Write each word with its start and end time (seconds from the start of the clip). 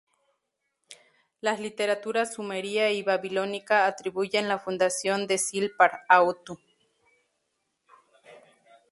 Las 1.41 1.59
literaturas 1.59 2.33
sumeria 2.33 2.89
y 2.89 3.03
babilónica 3.03 3.85
atribuyen 3.85 4.47
la 4.47 4.57
fundación 4.57 5.27
de 5.27 5.37
Sippar 5.37 5.99
a 6.09 6.23
Utu. 6.23 6.57